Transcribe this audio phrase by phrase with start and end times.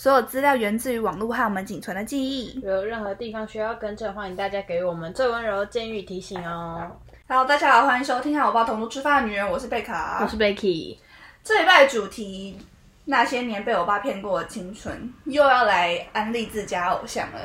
[0.00, 2.58] 所有资料源自于网络和我们仅存的记忆。
[2.60, 6.90] 有任何地方需要更正，欢迎大家给我们最温柔的建议提醒哦。
[7.28, 10.96] Hello，大家好，欢迎收听《和我爸同桌吃饭的女人》，我是贝卡，我是 Becky。
[11.44, 12.58] 这一拜主题，
[13.04, 17.38] 那些年被我爸骗过的青春，又要来安利自家偶像了。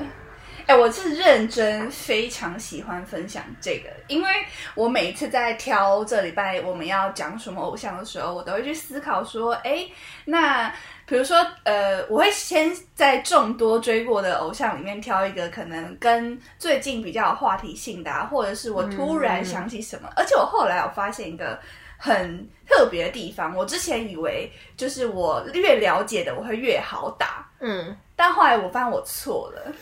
[0.67, 4.29] 哎，我是认真非常喜欢分享这个，因为
[4.73, 9.87] 我每一次在挑这礼拜我们要讲什么偶像的时候，我都会去思考说，哎，
[10.25, 10.73] 那
[11.05, 21.59] 比如说，呃，我会先在众多追过的偶像里面挑一个可能跟最近比较有话题性的、啊，或者是我突然想起什么，而且我后来我发现一个。
[21.97, 29.73] 很特别的地方，我之前以为就是我越了解的我会越好打，嗯，但后来我发现我错了。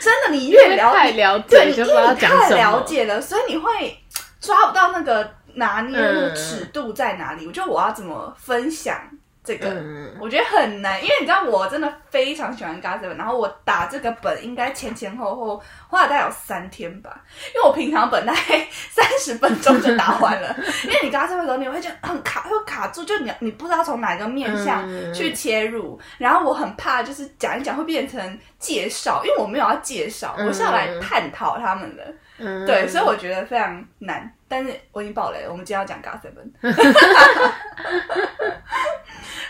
[0.00, 2.50] 真的，你越了解了对，解就不知道讲太。
[2.56, 3.98] 了解了，所以你会
[4.40, 7.46] 抓不到那个拿捏那个嗯尺度在哪里。
[7.46, 8.98] 我觉得我要怎么分享
[9.42, 17.10] 这个，嗯我觉得很难，因为你知道我真的非常喜欢 Gossip，然后我打这个本应该前前后后花了大概有三天吧，
[17.54, 18.40] 因为我平常本大概
[18.90, 32.14] 三十分钟就打完了， 因为你 Gossip 的时候你会觉得很卡，会卡住，就你你不知道从哪个面向嗯去切入，然后我很怕就是讲一讲会变成介绍，因为我没有要介绍，我是要来探讨他们的。
[32.38, 32.66] 嗯。
[32.66, 35.50] 对，所以我觉得非常难，但是我已经爆雷了。
[35.52, 36.34] 我们今天要讲 Gossip。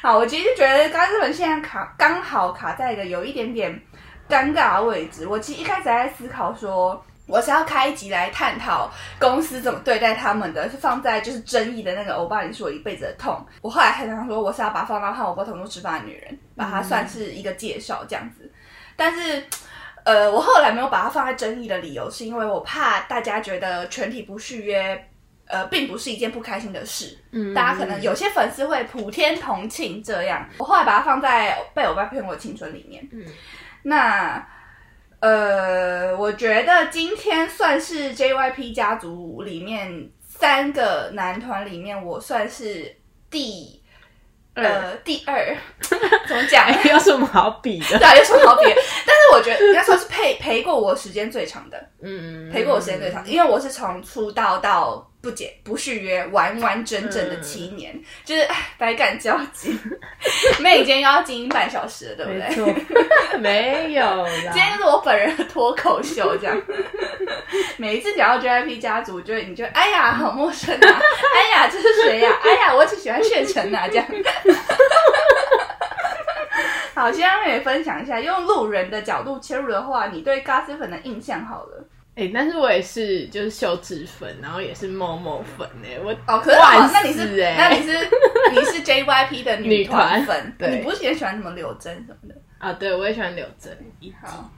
[0.03, 3.81] 好，我其实觉得 Gossip 现在卡刚好卡在一个有一点点
[4.29, 5.27] 尴尬的位置。
[5.27, 13.43] 我其实一开始还在思考说，我是要开一集来探讨公司怎么对待他们的，是放在就是争议的那个欧巴，你是我一辈子的痛。
[13.63, 18.53] 我后来还想说，我是要把放到和我不同桌吃饭的女人，把它算是一个介绍这样子。
[18.97, 19.43] 但是
[20.05, 25.09] 呃，我后来没有把它放在争议的理由，是因为我怕大家觉得全体不续约，
[25.47, 27.19] 呃，并不是一件不开心的事。
[27.33, 30.49] 嗯大家可能有些粉丝会普天同庆这样。
[30.59, 33.07] 我后来把它放在被我爸骗过的青春里面。
[33.13, 33.25] 嗯，
[33.83, 34.47] 那
[35.21, 42.97] 呃，我觉得今天算是 JYP 家族里面三个男团里面，我算是
[43.31, 43.80] 第。
[44.69, 46.69] 呃，第二， 怎么讲？
[46.85, 47.99] 有什么好比的？
[47.99, 48.77] 对啊，有什么好比的？
[49.07, 57.95] 但是我觉得应该说是陪陪过我时间最长的，嗯，陪过我时间最长，因为我是从出道到不解不续约，完完整整的七年，
[58.25, 58.49] 就是
[58.79, 59.79] 百感交集。
[60.61, 62.55] 妹，你今天又要经营半小时了，对不没对？
[62.55, 62.75] 错，
[63.39, 64.51] 没有啦。
[64.53, 66.61] 今天就是我本人的脱口秀，这样。
[67.77, 71.01] 每一次讲到 JYP 家族，就会你就会哎呀，好陌生啊！
[71.35, 74.07] 哎呀，这是谁呀、哎呀，我只喜欢炫成啊，这样。
[76.95, 81.85] 好，先让妹妹分享一下，用路人的角度切入的话，你对 Gossip 粉的印象好了。
[82.21, 87.97] 哎、但是我也是，就是秀智粉，然后也是某某粉哎、我哦，可是那你是死欸那你是
[88.53, 92.35] 你是 JYP 的女团粉，对你不是也喜欢什么柳真什么的？
[92.59, 93.73] 啊，对我也喜欢柳真。
[94.23, 94.51] 好，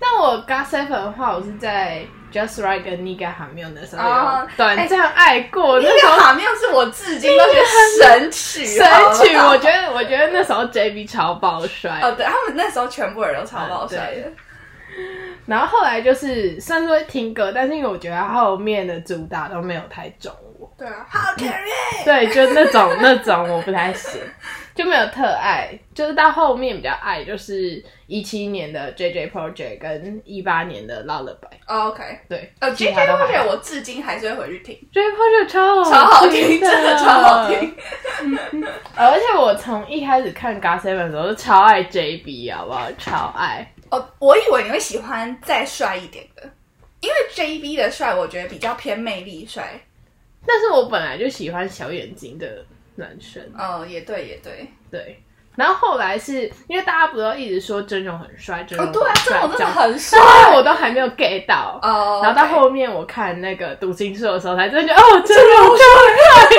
[0.00, 2.02] 但我 GOT seven 的话，我是在
[2.32, 12.00] Just Right 跟 Niga 还没有那时候哦有短暂爱过，那那时候个卡妙是我至今都觉得神曲，神曲，我觉得我觉得那时候 JB 超爆帅。
[12.02, 14.32] 哦，对他们那时候全部人都超爆帅的。
[15.46, 21.06] 然后后来就是虽然说会听歌，但是因为我觉得后面的主打都没有太中我，对啊
[21.36, 21.54] can you？
[22.04, 24.20] 对，就那种那种我不太行，
[24.74, 25.78] 就没有特爱。
[25.94, 31.54] 就是到后面比较爱，就是一七年的 JJ Project 跟一八年的 Lullaby。
[31.68, 37.74] 哦 OK，对，呃其，J 他 J Project 我至今还是会回去听，JJ Project 超好超好听，真的超好听。。
[38.96, 42.88] 而且我从一开始看 God Seven 的时候就超爱 JB，好不好？
[42.98, 43.70] 超爱。
[43.94, 46.42] 哦，我以为你会喜欢再帅一点的，
[47.00, 49.80] 因为 JB 的帅我觉得比较偏魅力帅。
[50.46, 52.64] 但是我本来就喜欢小眼睛的
[52.96, 53.42] 男生。
[53.56, 54.66] 哦，也对，也对。
[54.90, 55.22] 对，
[55.56, 60.18] 然后后来是因为大家不都一直说真容很帅，真容哦，对啊，很帅这种真的很帅。
[60.54, 61.78] 我都还没有 get 到。
[61.82, 66.56] 哦，然后到后面我看那个读心术的时候，才真的觉得哦，真容好帅，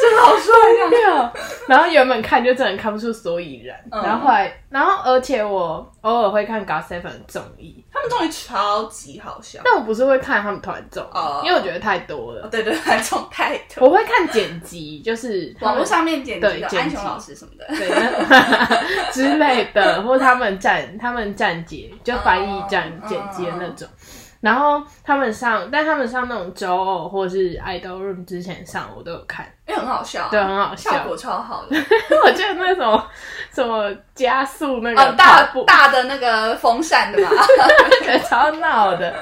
[0.00, 0.90] 真的好帅这样。
[0.90, 1.32] 对啊。
[1.68, 9.60] 然后原本看就真的看不出所以然，嗯然后后来，然后而且我偶尔会看 God Seven 的综艺，他们终于超级好笑。
[9.62, 12.48] 但我不是会看他们团综艺，哦因为我觉得太多了。
[12.48, 13.86] 对对，还种太多。
[13.86, 17.66] 我会看剪辑，就是网络上面剪辑的安雄老师什么的。
[17.76, 18.07] 对那
[19.12, 23.86] 之类的， 或他们站他们站姐就翻译站哦剪接那种。
[24.40, 30.92] 然后他们上，但他们上那种周偶或是 idol room 之前上，我都有看，因为很好笑啊，对，很好笑。
[30.92, 31.76] 效果超好的。
[32.24, 33.02] 我觉得那种
[33.52, 37.28] 什么加速那个哦，大，大的那个风扇的嘛，
[38.28, 39.12] 超闹的，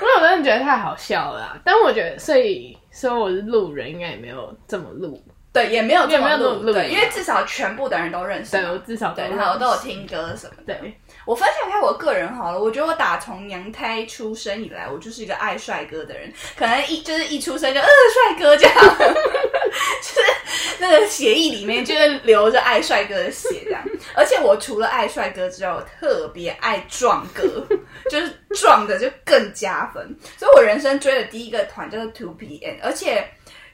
[0.00, 5.20] 因为我真的觉得太好笑了啊、但我觉得，所以说我是路人，应该也没有这么路。
[5.62, 6.28] 对，也没有这么
[6.72, 9.78] 对，因为至少全部的人都认识对，我至少对，然后我都有。
[9.78, 10.74] 听歌什么的。
[10.74, 10.92] 对，
[11.24, 23.82] 我分享一下我个人好了，我觉得我打从娘胎出生以来，我就是一个爱帅哥的人，可能一就是一出生就呃帅哥这样， 就是那个血液里面就是流着爱帅哥的血这样。
[24.14, 27.42] 而且我除了爱帅哥之外，我特别爱壮哥，
[28.10, 30.14] 就是壮的就更加分。
[30.36, 33.26] 所以我人生追的第一个团叫做 Two PM，而且。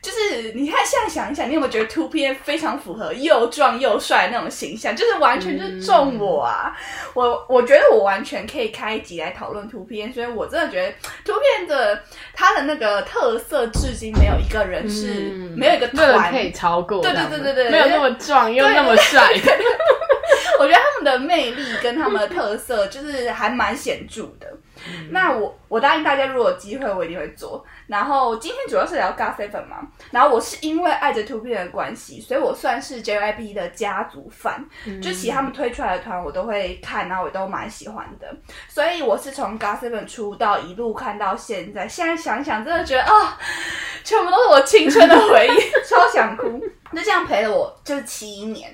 [0.04, 4.94] 就是你看，现在想一想，你有没有觉得 Two PM 非常符合又壮又帅那种形象？
[4.94, 6.76] 就是完全就是中我啊！
[7.14, 10.92] 我我觉得我完全可以开一集来讨论 Two PM，所以我真的觉得
[11.24, 12.02] Two PM 的
[12.34, 19.52] 它的那个特色，至今没有一个人是、嗯没有一个团可以超过对对对对对没有那么壮又那么帅的。
[20.58, 24.46] 我觉得他们的魅力跟他们的特色就是还蛮显著的。
[25.10, 27.64] 那我我答应大家，如果有机会我一定会做。
[27.86, 34.64] 然后今天主要是聊 GOT Seven 嘛，然后我是因为爱着 Two P 的关系，所以我算是 JYP 的家族范，
[35.02, 38.34] 就其他他们推出来的团我都会看，然后我都蛮喜欢的。
[38.68, 43.38] 所以我是从 GOT Seven 出道一路看到现在，现在想想真的觉得啊、
[44.04, 46.62] 全部都是我青春的回忆，超想哭。
[46.94, 48.70] 就这样陪了我就是七年，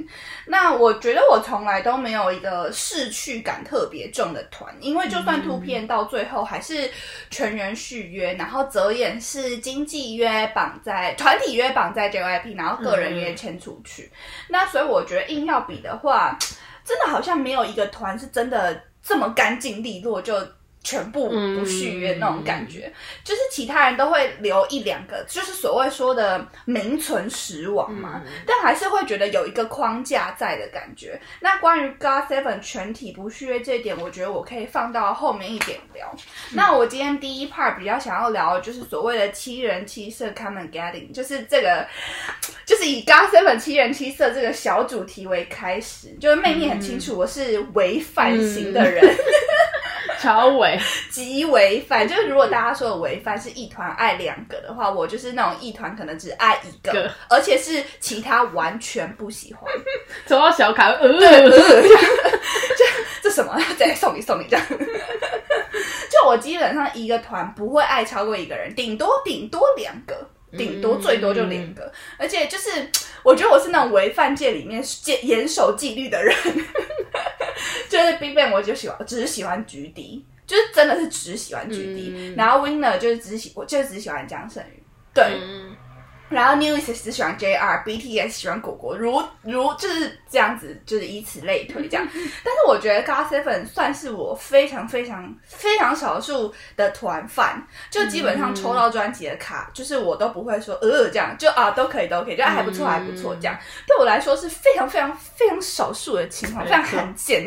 [0.46, 6.90] 那我觉得我从来都没有一个逝去感特别重的团，因为就算 Two P 到最后还是
[7.30, 14.10] 全员续约，然后泽演是经纪约绑在团体约绑在 JYP，然后个人约签出去。
[14.48, 16.38] 那所以我觉得硬要比的话，
[16.84, 20.34] 真的好像没有一个团是真的这么干净利落就。
[20.82, 22.90] 全部不续约那种感觉，
[23.22, 31.20] 就是其他人都会留一两个，就是所谓说的名存实亡嘛，但还是会觉得有一个框架在的感觉。
[31.40, 36.10] 那关于 God Seven 全体不续约这一点，我觉得我可以放到后面一点聊。
[36.52, 41.86] 那我今天第一 part 比较想要聊的就是所谓的七人七色 Come and Getting，就是这个，
[42.64, 49.04] 就是以 God Seven 七人七色这个小主题为开始，就是妹妹很清楚，我是违反型的人。
[50.20, 50.78] 超违，
[51.10, 59.72] 极违反，就是如果大家说的违反是一团爱两个的话，我就是那种一团可能只爱一个个，而且是其他完全不喜欢。
[60.26, 61.10] 抽到小卡，呃，
[63.22, 63.58] 这什么？
[63.78, 64.66] 再送你送你这样。
[64.68, 70.28] 就我基本上一个团不会爱超过一个人，顶多顶多两个。
[70.58, 72.90] 顶多最多就两个，而且就是
[73.22, 77.39] 我觉得我是那种违犯界里面戒严守纪律的人，就
[78.06, 84.82] 是 Big Bang 我就喜欢，只是喜欢菊迪，就是真的是只喜欢菊迪，然后 Winner 就是只喜我就是只喜欢江胜宇，
[85.14, 85.76] 对，嗯
[86.30, 92.06] 然后 New East 只喜欢 JR，BTS 喜欢果果，如如就是这样子，就是以此类推这样。
[92.08, 103.58] 但是我觉得 God Seven 算是我非常非常非常少数的团饭，就基本上抽到专辑的卡，就是我都不会说呃这样，就啊都可以都可以，就还不错还不错这样。
[103.86, 107.44] 对我来说是非常非常非常少数的情况，非常罕见。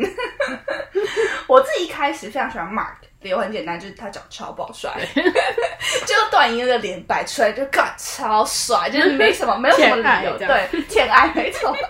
[1.48, 3.03] 我自己一开始非常喜欢 Mark。
[3.24, 11.74] 理由很简单，就是他长超爆帅， 就是段音的脸摆出来就干超帅，就是没什么没有什么理由， 对，天爱没错。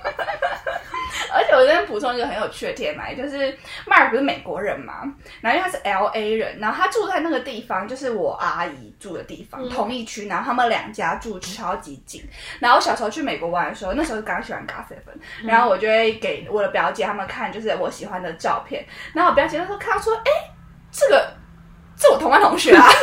[1.33, 3.53] 而且我这边补充一个很有趣的天埋，就是
[3.87, 5.03] Mark 不是美国人嘛，
[5.41, 12.25] 然后因为他是 L A 人，然后他住在那个地方，就是我阿姨住的地方，同一区，然后他们两家住超级近。
[12.61, 20.31] 然后我小时候去美国玩的时候，那时候刚喜欢 God Seven，然后我就会给我的表姐他们看，就是我喜欢的照片，然后我表姐那时候看到说，哎、
[20.95, 21.29] 这个
[21.99, 22.89] 这我同班同学啊。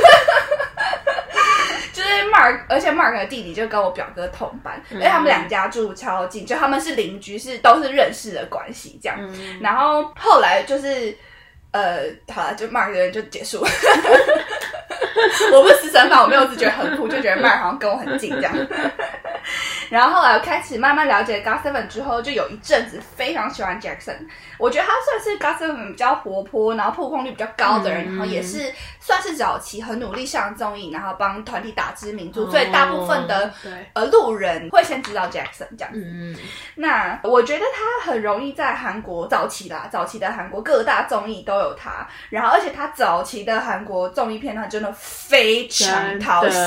[1.93, 9.19] 就是 Mark，而且 Mark 的弟弟就跟我表哥同班，而且他们两家住超近，就他们是邻居，是都是认识的关系这样。
[9.59, 11.13] 然后后来就是
[11.71, 13.69] 呃，好了，就 Mark 的人就结束了。
[15.51, 18.53] 我不是私生饭，我没有只觉得很酷，就觉得 Mark 好像跟我很近这样。
[19.91, 24.15] 然后后来我开始慢慢了解 God Seven 之后，就有一阵子非常喜欢 Jackson。
[24.57, 28.71] 我觉得他算是 God Seven 比较活泼，然后曝光率比较高的人，然后也是
[29.01, 33.51] 算是早期很努力上综艺，然后帮团体打知名度，所以大部分的
[33.93, 36.01] 呃路人会先知道 Jackson 这样子。
[36.01, 36.37] 嗯，
[36.75, 46.57] 那我觉得他很容易在韩国早期啦，早期的韩国各大综艺都有他，然后而且他早期的韩国综艺片段真的非常讨喜。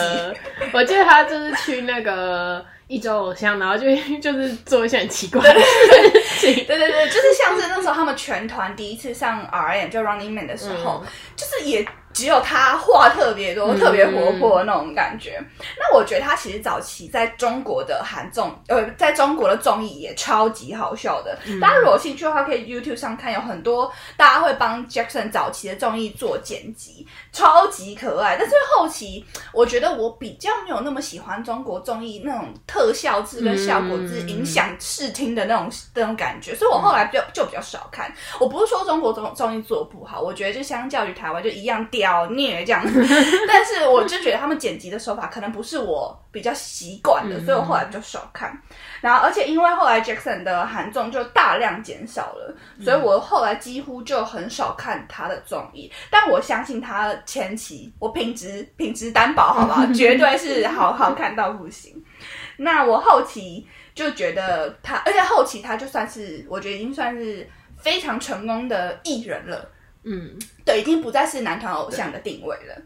[0.74, 3.86] 我记得他就是去那个一周偶像，然后就
[4.20, 6.64] 就是做一些很奇怪的事情。
[6.66, 11.02] 对对对，就是像是那时候他们全团第一次上 R N 就 Running Man 的时候，
[11.34, 15.42] 就是也只有他话特别多、特别活泼那种感觉。
[15.76, 21.36] 那我觉得他其实早期在中国的韩综，呃，在中国的综艺也超级好笑的。
[21.60, 28.36] 大家如果有兴趣的话，可以 YouTube 上看，有很多大家会帮 Jackson 早期的综艺做剪辑，超级可爱。
[28.38, 38.12] 但是后期，我觉得我比较没有那么喜欢中国综艺那种特效制跟效果制影响视听的那种那种感觉，所以我后来就就比较少看。
[38.38, 43.02] 我不是说中国综综艺做不好，我觉得就相较于台湾就一样屌虐这样子，
[43.48, 48.54] 但是我就觉得他们剪辑的手法可能不是我比较习惯的，所以我后来比较少看。
[49.00, 55.90] 然后，而且因为后来 Jackson 的韩综就大量减少了，所以我后来几乎就很少看他的综艺。
[56.10, 59.86] 但我相信他前期，我品质品质担保，好不好？
[59.94, 62.04] 绝对是好好看到不行。
[62.58, 69.70] 那我后期就觉得他，而且后期他就算是我觉得已经算是非常成功的艺人了。
[70.04, 72.76] 嗯，对，已经不再是男团偶像的定位了。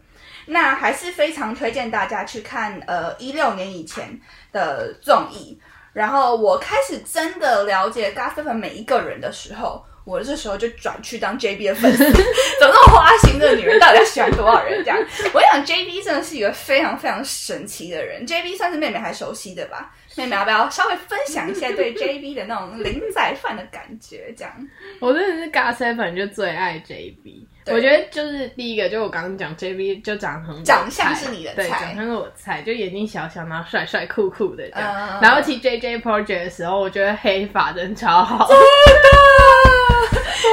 [0.45, 4.19] 那还是非常推荐大家去看呃一六年以前
[4.51, 5.59] 的综艺。
[5.93, 12.03] 然后我开始真的了解 GOT7 每一个人的时候，我这时候就转去当 JB 的粉丝。
[12.05, 14.83] 怎么那么花心的女人，到底要喜欢多少人？
[14.83, 14.97] 这样，
[15.33, 18.25] 我想 JB 真的是一个非常非常神奇的人。
[18.25, 19.91] JB 算是妹妹还熟悉的吧？
[20.15, 24.33] 妹妹要不要稍微分享一下对 JB 的那种零仔饭的感觉？
[24.35, 27.45] 这样，我真的是咖色粉就最爱 JB。
[27.71, 34.93] 我觉得就是第一个，就我刚刚讲 JB 就长得很长相是你的对，菜长相是我菜，就眼睛小小，然后帅帅酷酷的这样。
[34.95, 38.63] 嗯然后骑 JJ Project 的时候，我觉得黑发真的超好，真的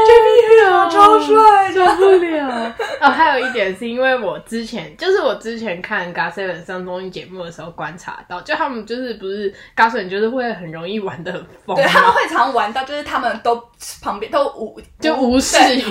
[0.07, 2.75] ，JB 啊， 超帅，受不了。
[3.01, 12.13] 哦，还有一点是因为我之前就是我之前看 GOT7 上综艺节目的时候观察到，就他们就是不是 GOT7 就是会很容易玩的很疯对，他们？
[12.13, 13.63] 会常玩到，就是他们都
[14.03, 15.83] 旁边都无就无视于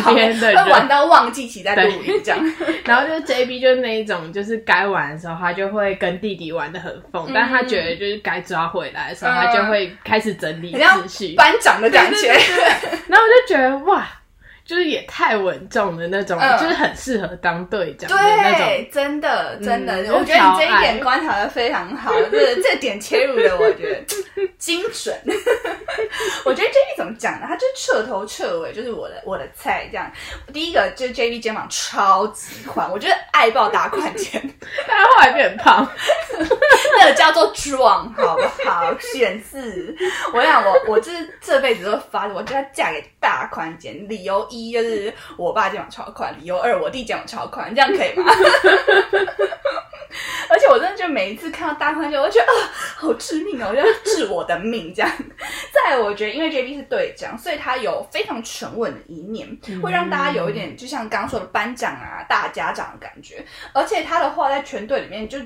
[0.00, 2.38] 旁边的人 会玩到忘记骑在录音这样。
[2.84, 9.34] 然后就是 JB 就是那一种，就是该玩的时候他就会跟弟弟玩的很疯，但他觉得就是该抓回来的时候，嗯。
[9.34, 11.34] 他就会开始整理秩序。
[11.34, 12.28] 班长的感觉，
[13.08, 14.06] 然后我就觉得哇，
[14.64, 18.58] 就是也太稳重的那种，嗯就是很适合当队长的那种。
[18.66, 24.02] 对，真的真的，嗯我觉得你这一点观察的非常好， 这这点切入的我觉得
[24.58, 25.14] 精准。
[26.44, 27.46] 我觉得 JB 怎么讲呢？
[27.46, 30.10] 他就是彻头彻尾就是我的我的菜这样。
[30.52, 34.40] 第一个就是 JB 肩膀超级宽，我觉得爱爆大宽肩，
[34.88, 35.86] 但 他后来变胖，
[36.98, 38.94] 那个叫做壮，好不好？
[38.98, 39.94] 选字，
[40.32, 43.94] 我想我我就是这辈子都发誓，我就要嫁给大宽肩。
[44.08, 48.24] 理由一就是我爸肩膀超宽，理由二我弟肩膀超宽，这样可以吗？
[50.48, 55.10] 而且我真的就每一次看到大宽肩，我就觉得啊，好致命哦，我就要治我的命这样。
[55.72, 59.48] 再来，我觉得因为 JB 是队长，所以他有非常沉稳的一面，
[59.82, 63.44] 会让大家有一点就像刚刚说的班长啊、大家长的感觉。
[63.72, 65.38] 而且他的话在全队里面就。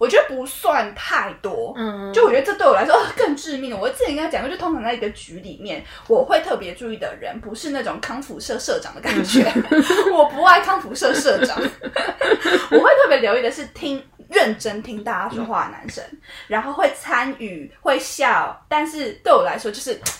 [0.00, 3.78] 我觉得不算太多，嗯，就我觉得这对我来说、哦、更致命。
[3.78, 9.44] 我之前跟他讲过，就通常在一个局里面，我会特别注意的人，不是那种康复社社长的感觉，
[10.10, 16.02] 我不爱康复社社长， 我会特别留意的是听认真听大家说话的男生，
[16.46, 20.00] 然后会参与会笑，但是对我来说就是。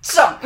[0.00, 0.24] 重，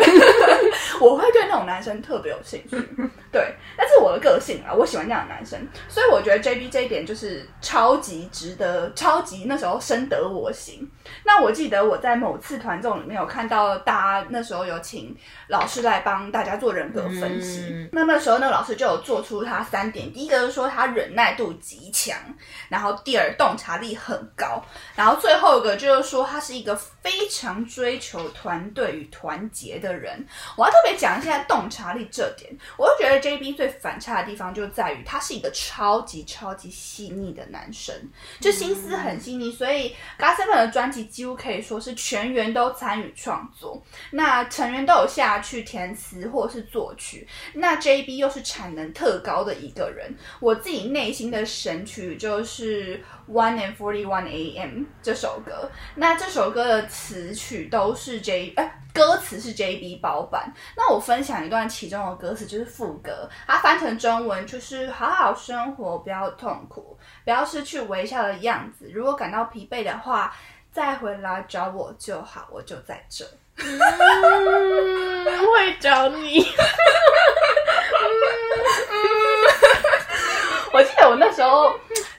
[1.03, 2.77] 我会对那种男生特别有兴趣，
[3.33, 10.89] 对，但是我的个性啊，我喜欢那样的男生，所以我觉得 JB 这一点就是超级值得，超级那时候深得我心。
[11.25, 15.17] 那我记得我在某次团综里面有看到大家那时候有请
[15.49, 22.17] 老师来帮大家做人格分析，嗯那那时候那个老师就有做出他三点，第一个就是说他忍耐度极强，
[22.69, 24.63] 然后第二洞察力很高，
[24.95, 30.25] 然后最后一个就是说他是一个非常追求团队与团结的人。
[30.57, 37.95] 我要特别讲一下洞察力这点，我就觉得 JB 最反差的地方就在于他是一个超级超级细腻的男生，
[38.41, 52.99] 就心思很细腻，所以 GOT7 的专辑几乎可以说是全员都参与创作，那成员都有下去填词或是作曲，那 JB 又是产能特高的一个人，我自己内心的神曲就是
[53.33, 54.71] 《One and Forty One A.M》
[55.03, 55.71] 这首歌。
[55.95, 60.53] 那这首歌的词曲都是 J，呃，歌词是 JB 包版。
[60.77, 68.91] 那我分享一段其中的歌词，就是副歌，它翻成中文就是“好好生活，不要痛苦，不要失去微笑的样子。
[68.93, 70.35] 如果感到疲惫的话，
[70.71, 73.25] 再回来找我就好，我就在这。”
[73.59, 73.67] 嗯，
[75.47, 76.47] 会找你。
[80.73, 81.71] 我记得我那时候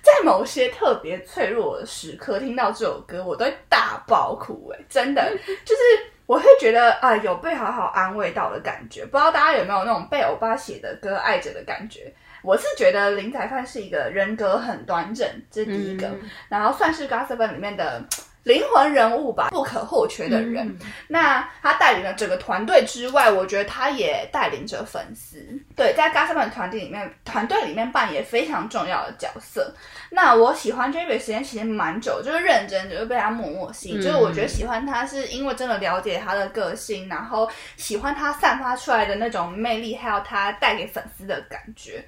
[0.04, 5.28] 在某些特别脆弱的时刻听到这首歌，我都会大爆哭、哎，真的，
[5.66, 5.82] 就是
[6.26, 9.06] 我会觉得啊、有被好好安慰到的感觉。
[9.06, 12.14] 不知道大家有没有那种被欧巴写的歌爱着的感觉？
[12.42, 18.04] 我是觉得林宰范是一个人格很端正，这是第一个，嗯然后算是 Gossip 里面的
[18.44, 20.68] 灵魂人物吧，不可或缺的人。
[20.68, 25.38] 嗯那他带领了整个团队之外，我觉得他也带领着粉丝。
[25.76, 29.74] 对，在 Gossip 团队里面，团队里面扮演非常重要的角色。
[30.10, 34.00] 那我喜欢 J B 时间其实蛮久，就是认真，就是被他默默吸引。
[34.00, 42.04] 嗯就是我觉得喜欢他是因为真的了解他的个性，然后喜欢他散发出来的那种魅力，还有他带给粉丝的感觉。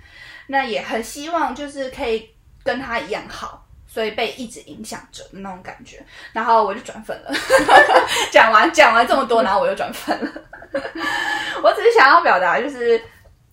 [0.48, 2.30] 那也很希望就是可以
[2.64, 3.65] 跟他一样好。
[3.96, 7.32] 所以被一直影响着的那种感觉，然后我就转粉了。
[8.30, 10.30] 讲完讲完这么多，然后我又转粉了。
[11.64, 13.02] 我只是想要表达，就是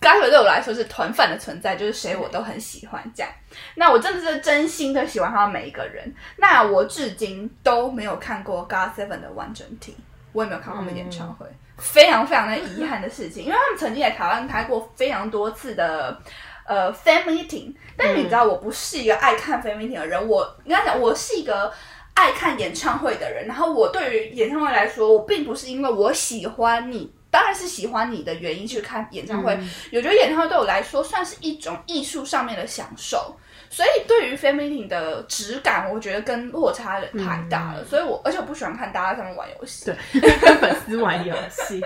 [0.01, 3.33] 高雪对我来说是团饭的存在，就是谁我都很喜欢这样。
[3.77, 6.13] 那我真的是真心的喜欢他们每一个人。
[6.37, 9.97] 那我至今都没有看过 God Seven 的完整体，
[10.33, 11.47] 我也没有看过他们演唱会，
[11.79, 16.21] 非常非常的遗憾的事情，因为他们曾经在台湾开过非常多次的。
[16.65, 21.73] 呃，fan meeting，但是你知道我不是一个爱看 fan meeting 的人，我应该讲我是一个
[22.15, 23.47] 爱看演唱会的人。
[23.47, 29.59] 然后我对于演唱会来说，我并不是因为我喜欢你，当然是喜欢你的原因去看演唱会。
[29.93, 33.37] 我觉得演唱会对我来说算是一种艺术上面的享受。
[33.73, 37.83] 所以对于 fan meeting 的质感，我觉得跟落差太大了。
[37.87, 39.87] 所以我而且我不喜欢看大家在上面玩游戏。
[39.87, 41.81] 对，跟粉丝玩游戏，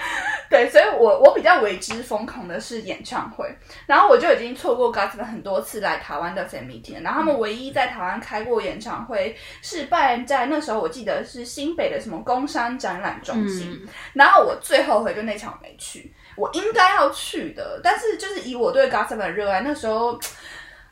[0.48, 20.18] 对，所以我我比较为之疯狂的是演唱会，然后我就已经错过 Gossip 很多次来台湾的 fan meeting，了然后他们唯一在台湾开过演唱会是办在那时候我记得是新北的什么工商展览中心，嗯然后我最后悔就那场没去，我应该要去的，但是就是以我对 Gossip 的热爱，那时候，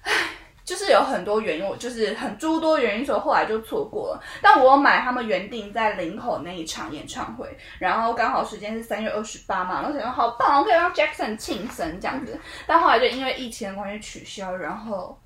[0.04, 0.12] 唉。
[0.64, 4.22] 就是有很多原因，我就是很诸多原因，所以后来就错过了。
[4.40, 12.40] 但我有买他们原定在林口那一场演唱会，然后刚好时间是三月二十八嘛，然后想说好棒，我可以让 Jackson 庆生这样子。
[12.66, 15.20] 但后来就因为疫情的关系取消，然后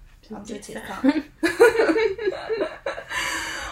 [0.44, 0.98] 就解放。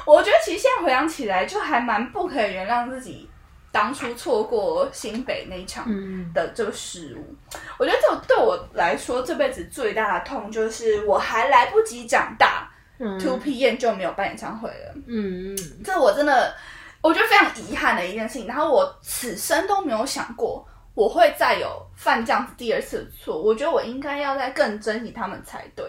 [0.07, 3.29] 我觉得其实现在回想起来，就还蛮不可以原谅自己
[3.77, 7.37] 当初错过新北那一场嗯的这个失误。
[7.79, 14.95] 我觉得这对我来说，这辈子最大的痛就是我还来不及长大、嗯 t o PM 就没有办演唱会了。
[15.07, 16.55] 嗯嗯这我真的
[17.03, 18.47] 我觉得非常遗憾的一件事情。
[18.47, 23.43] 然后我此生都没有想过我会再有犯这样子第二次的错。
[23.43, 25.85] 我觉得我应该要再更珍惜他们才对。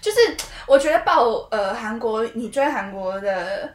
[0.00, 0.18] 就是
[0.68, 3.68] 我觉得报呃韩国，你追韩国的。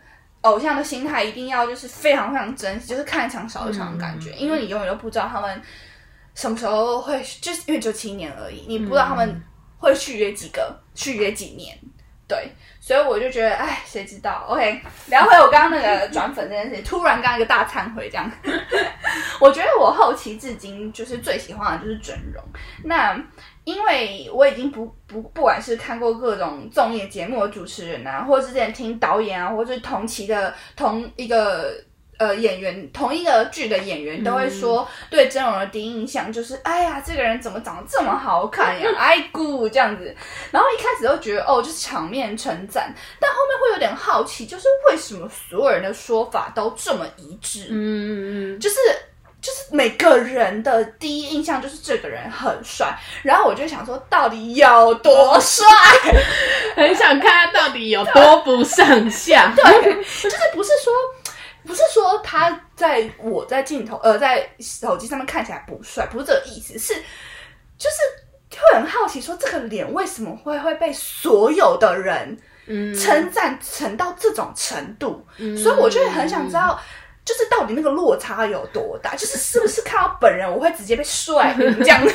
[0.48, 5.62] 偶像的心态一定要就是非常非常珍惜，就是看一场少一场的感觉，因为你永远都不知道他们
[6.34, 9.42] 什么时候会，就是因为就七年而已，你不知道他们
[9.78, 11.78] 会续约几个，续约几年，
[12.28, 18.32] 对，所以我就觉得，哎，谁知道？OK，聊回我刚刚那个转粉这件事情， 突然刚刚一个大忏悔这样。
[19.40, 22.44] 我觉得我后期至今就是最喜欢的就是整容。
[22.84, 23.16] 那
[23.68, 31.74] 因为我已经不不不管是看过各种综艺节目的主持人啊，或者之前听导演啊，或者是同期的同一个。
[32.20, 38.90] 呃，演员同一个剧的演员都会说，对真容的第一印象就是，哎呀，这个人怎么长得这么好看呀？
[38.98, 40.16] 哎姑这样子。
[40.50, 47.68] 然后一开始都觉得，哦，就是场面称赞，但后面会有点好奇，就是为什么所有人的说法都这么一致？
[47.70, 48.78] 嗯嗯就是
[49.42, 55.66] 就是每个人的第一印象就是这个人很帅，然后我就想说，到底有多帅？
[56.76, 59.54] 很想看他到底有多不上相。
[59.56, 60.94] 对，就是不是说。
[61.66, 66.94] 不是说他在我在镜头呃在手机上面看起来不帅，不是这个意思，是
[67.78, 76.80] 就是会很好奇说这个脸为什么会会被所有的人嗯称赞成到这种程度，嗯所以我就会很想知道。
[77.28, 79.14] 就是到底那个落差有多大？
[79.20, 82.02] 就是是不是看到本人我会直接被帅晕这样？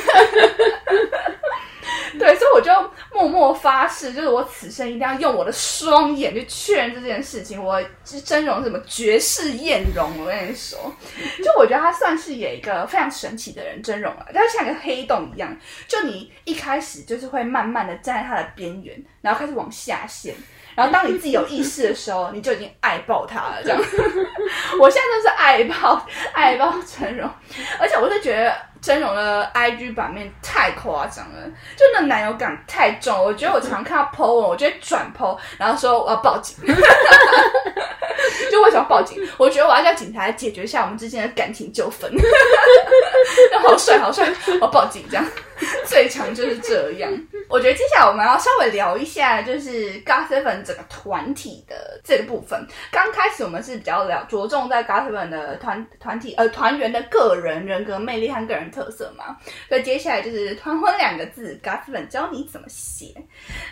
[2.17, 2.71] 对，所以我就
[3.11, 7.61] 默默发誓，就是我此生一定要用我的双眼去确认这件事情。
[7.61, 10.79] 我是真容什么绝世艳容，我跟你说，
[11.43, 15.55] 就我觉得他算是有一个非常神奇的人，真容啊，他像一个黑洞一样，
[15.87, 20.35] 就你一开始就是会慢慢的站在他的边缘，然后开始往下陷。
[20.75, 23.61] 然后当你自己有意识的时候，你就已经爱爆他了。
[23.63, 23.79] 这样，
[24.79, 27.29] 我现在就是爱爆爱爆真容，
[27.79, 31.41] 而且我是觉得真容的 IG 版面太夸张了，
[31.75, 33.23] 就那男友感太重。
[33.23, 36.57] 我觉得我常看到 po 文，我就会转 po，然后说我要报警。
[38.51, 39.17] 就为什么要报警？
[39.37, 42.11] 我觉得我要叫警察来解决一下我们之间的感情纠纷。
[43.63, 45.25] 好帅，好帅，我要报警这样。
[45.85, 47.11] 最强就是这样。
[47.49, 52.65] 我觉得接下来我们要稍微聊一下，就是 Seven 整个团体的这个部分。
[52.91, 59.37] 刚开始我们是比较聊着重在 Seven 的团团体呃团员的个人人格魅力和个人特色嘛。
[59.69, 63.13] 所以接下来就是团婚两个字 Seven 教你怎么写。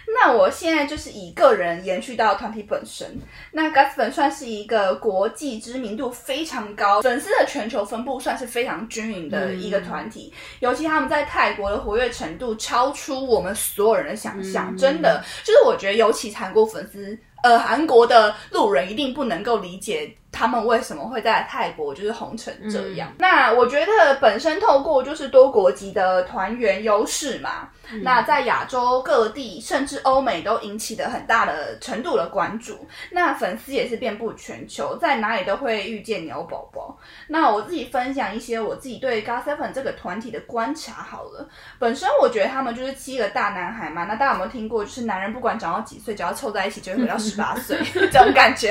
[0.07, 3.17] 那我现在就是以个人延续到团体本身。
[3.51, 20.15] 那 Seven 算是一个国际知名度非常高、粉丝的全球分布算是非常均匀的一个团体，尤其他们在泰国的活跃程度超出我们所有人的想象，真的就是我觉得，尤其韩国粉丝，呃，韩国的路人一定不能够理解。
[20.31, 23.11] 他们为什么会在泰国就是红成这样？
[23.19, 27.69] 那我觉得本身透过就是多国籍的团员优势嘛，
[28.01, 32.87] 那在亚洲各地甚至欧美都引起了很大的程度的关注。
[33.11, 36.97] 那粉丝也是遍布全球，在哪里都会遇见牛宝宝。
[37.27, 41.47] 那我自己分享一些我自己对 GOT7 这个团体的观察好了。
[41.77, 44.05] 本身我觉得他们就是七个大男孩嘛。
[44.05, 48.69] 那大家有没有听过，就是男人不管长到几岁，只要凑在一起就会回到十八岁 这种感觉？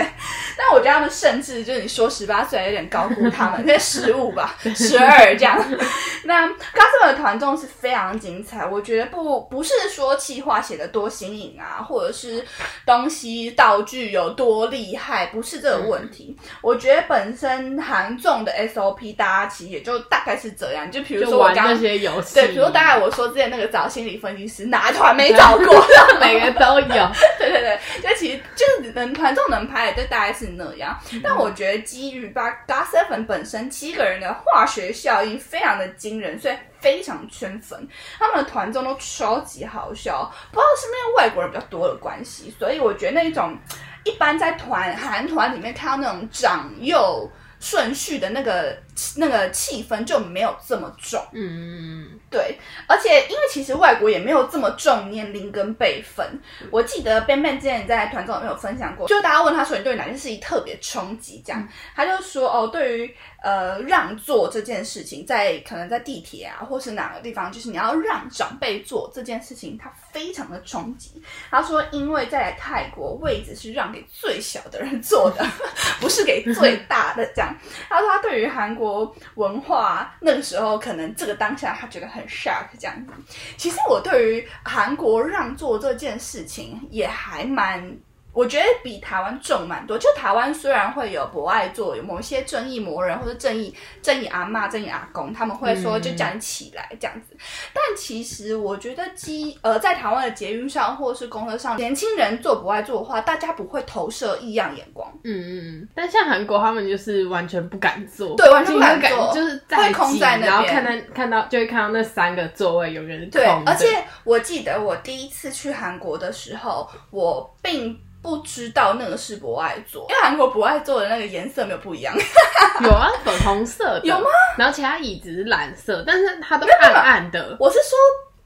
[0.57, 1.50] 但我觉得他们甚至。
[1.51, 5.59] 是，就是你说十八岁有点高估他们， 那十五吧，十二这样。
[6.25, 12.45] 那 o s 的团综是非常精彩，我觉得不不是说气话写的多新颖啊，或者是
[12.87, 16.37] 东西道具有多厉害，不是这个问题。
[16.63, 25.87] 我觉得本身韩综的 SOP 大家其实也就大概是这样，就比如说我刚那些游戏，对，比如大概我说之前那个找心理分析师，哪团没找过？
[26.21, 27.11] 每个都有。
[27.39, 30.97] 对对对，就其实就是能团综能拍的，就大概是那样。
[31.25, 37.88] 但我觉得基于把 GOT Seven 本身七个人的化学效应非常的惊人，所以非常圈粉。
[38.18, 43.57] 他们的团综都超级好笑，不知道是因为外国人比较多的关系，所以我觉得那种
[44.05, 48.76] 一般在团韩团里面看到那种长幼顺序的那个。
[49.17, 56.41] 那个气氛就没有这么重，嗯对，而且因为其实外国也没有这么重年龄跟辈分。
[56.71, 71.23] 我记得 Ben Ben 之前在团综里面有分享过，就大家问他说你对哪件事情特别冲击，这样他就说哦，对于呃让座这件事情，在可能在地铁啊或是哪个地方，就是你要让长辈坐这件事情，他非常的冲击。
[71.51, 75.45] 他说因为在泰国位置是让给最小的人坐的，
[76.01, 77.55] 不是给最大的这样。
[77.89, 78.89] 他说他对于韩国。
[79.35, 83.12] 文化那个时候，可能这个当下他觉得很 shock 这样子。
[83.57, 87.96] 其实我对于韩国让座这件事情也还蛮。
[88.33, 89.99] 我觉得比台湾重蛮多。
[89.99, 97.37] 就台湾虽然会有博爱座，有某些正义魔人或者正义正义阿妈、正义阿公，他们会说就讲起来这样子。
[97.73, 105.11] 但其实我觉得，基呃在台湾的捷运上或者是公车上，年轻人做博爱座的话，大家不会投射异样眼光。
[105.25, 105.88] 嗯嗯嗯。
[105.95, 113.45] 但像韩国，他们就是完全不敢坐，对，完全不敢坐，就是会空在那边，然后看到看到就会看到那三个座位有人对。
[113.66, 117.99] 而且我记得我第一次去韩国的时候，我并。
[118.22, 122.14] 不知道那个是博爱座，因为韩国博爱座的那个颜色没有不一样。
[122.83, 124.26] 有啊，粉红色有吗？
[124.59, 127.56] 然后其他椅子是蓝色，但是它都暗暗的。
[127.59, 127.96] 我是说。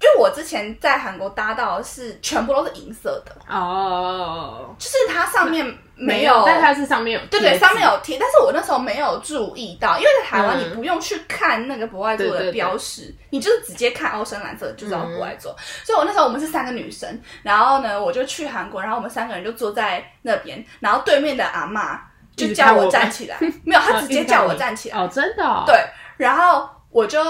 [0.02, 5.64] 因为我之前在韩国搭到是全部都是银色的哦，就是它上面
[5.96, 15.54] 没有，但它是上面有对对，上面有贴，但是我那时候没有注意到，因为在台湾你不用去看那个博爱座的标识，你就是直接看欧深蓝色就知道博爱座。
[15.84, 22.00] 所以我那时候我们是三个女生，然后呢我就去韩国，然后我们三个人就坐在那边，然后对面的阿妈
[22.36, 24.98] 就叫我站起来，没有，他直接叫我站起来。
[25.00, 25.76] 哦，真的对，
[26.16, 27.20] 然后我就。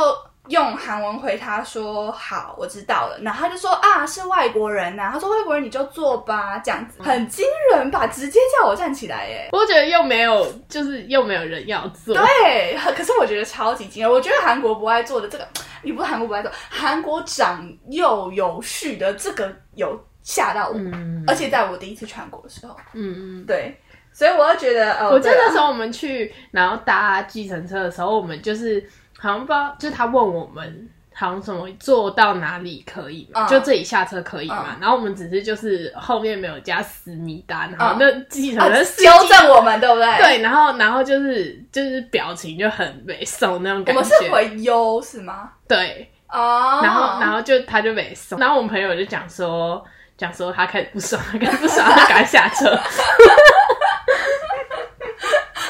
[0.48, 3.18] 用韩文回他说好，我知道了。
[3.22, 5.08] 然后他就说啊，是外国人呐。
[5.12, 8.06] 他说外国人你就坐吧，这样子很惊人吧？
[8.06, 9.48] 直接叫我站起来耶！
[9.52, 12.14] 我觉得又没有，就是又没有人要坐。
[12.14, 14.12] 对，可是我觉得超级惊人。
[14.12, 15.48] 我觉得韩国不爱做的这个，
[15.82, 20.74] 你不是韩国不爱做，韩国长幼有序的这个有吓到我。
[20.76, 23.80] 嗯而且在我第一次去韩国的时候，嗯嗯，对，
[24.12, 28.86] 所以我就觉得，我记得那时候我们去，然后搭计程车的时候，我们就是。
[29.24, 33.46] 好像不知道，就是他问我们，好像什么坐到哪里可以嘛？
[33.46, 34.76] 就这里下车可以嘛？
[34.80, 40.18] 然后我们只是就是后面没有加思密达，然后那计程车纠正我们，对不对？
[40.18, 44.00] 对，然后然后就是就是表情就很没送那种感觉。
[44.00, 45.50] 我们是回优是吗？
[45.66, 49.82] 对，哦，然后然后就他就没送，然后我们朋友就讲说
[50.18, 52.78] 讲说他开始不爽，开始不爽，他赶快下车。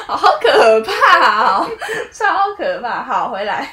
[0.17, 1.69] 好可怕哦，
[2.13, 3.03] 超可怕！
[3.03, 3.67] 好，回来。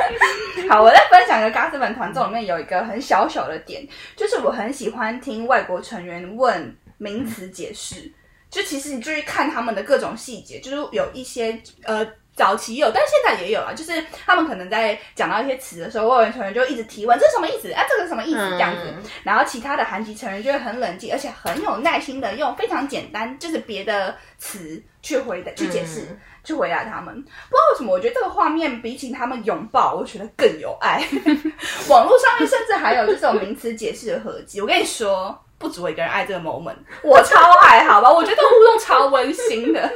[0.68, 8.10] 好，我再分享一个《嘎斯本团综》里面有一个很小小的点，就是我很喜欢听外国成员问名词解释。
[8.50, 12.06] 就其实你注意看他们的各种细节，就是有一些呃。
[12.38, 13.74] 早期有，但是现在也有啊。
[13.74, 17.70] 就是他们可能在讲到一些词的时候，外文成员就一直提问：“这是什么意思？
[17.72, 18.94] 啊，这个什么意思？”这样子。
[19.24, 27.14] 然后其他的韩籍成员就会很冷静，而且很有耐心的用非常简单，就是别的词去回答、去解释、去回答他们。
[27.14, 31.04] 不知道为什么，我觉得这个画面比起他们拥抱，我觉得更有爱。
[31.90, 34.60] 网络上面甚至还有这种名词解释的合集。
[34.60, 35.44] 我跟你说。
[35.58, 38.10] 不止我一个人爱这个 moment，我超爱，好吧？
[38.10, 39.80] 我觉得互动超温馨的。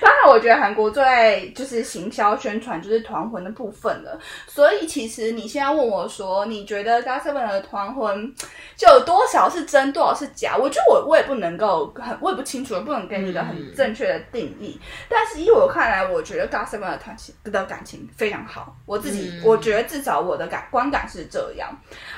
[0.00, 4.18] 当然，我觉得韩国最爱就是行销宣传，就是团魂的部分了。
[4.46, 8.34] 所以，其实你现在问我说，你觉得 GOT7 的团魂
[8.76, 10.56] 就有多少是真，多少是假？
[10.56, 14.80] 我觉得我我也不能够很，我也不清楚，不能给你一个很正确的定义。
[15.08, 18.74] 但是，依我看来，我觉得 GOT7 的团情的感情非常好。
[18.86, 21.68] 我自己，我觉得至少我的感观感是这样。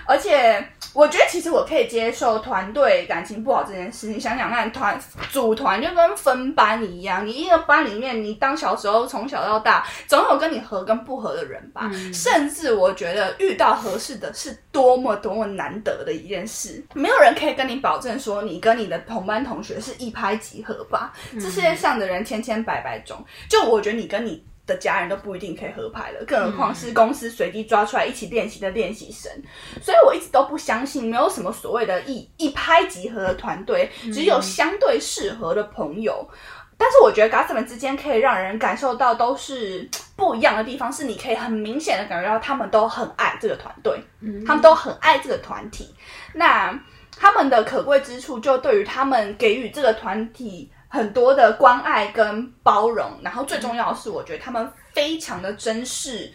[0.06, 1.81] 而且，我觉得其实我可以。
[1.86, 11.90] 接受团队感情不好这件事，你想想看，团组团就跟分班一样，你一个班里面，你当小时候从小到大，总有跟你合跟不合的人吧。
[12.12, 21.12] 甚至我觉得遇到合适的是多么多么难得的一件事，没有人可以跟你保证说你跟你的同班同学是一拍即合吧。
[21.34, 24.44] 这世界上的人千千百百种，就我觉得你跟你。
[24.72, 29.30] 的家人都不一定可以合拍了，更何况是公司随机抓出来一起练习的练习生。
[29.82, 36.28] 所以我一直都不相信，没有什么所谓的一一拍即合的团队，只有相对适合的朋友。
[36.78, 44.02] 但是我觉得 g a s 们之间可以让人感受到都是不一样的地方，是你可以很明显的感觉到他们都很爱这个团队，
[44.46, 45.94] 他们都很爱这个团体。
[46.32, 46.76] 那
[47.16, 50.72] 他们的可贵之处，就对于他们给予这个团体。
[50.92, 56.30] 很多的关爱跟包容，然后最重要的是，我觉得他们非常的珍视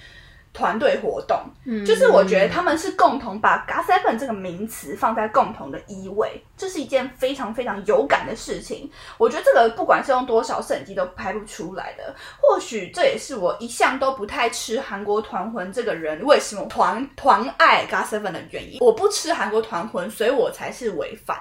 [0.52, 8.90] 团队活动，嗯，就是我觉得他们是共同把 “GOT7” 这个名词放在共同的一位，这是一件非常非常有感的事情。
[9.20, 12.16] 我觉得这个不管是用多少摄影机都拍不出来的。
[12.42, 18.80] 或许这也是我一向都不太吃韩国团魂这个人为什么团团爱 “GOT7” 的原因。
[18.80, 21.38] 我不吃韩国团魂，所以我才是违反。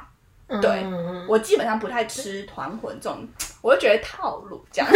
[0.63, 0.87] 对，
[1.27, 3.29] 我基本上不太吃团魂这种，
[3.63, 4.89] 我就觉得套路这样。